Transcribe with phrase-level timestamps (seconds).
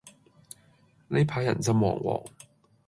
[1.09, 2.25] 呢排人心惶惶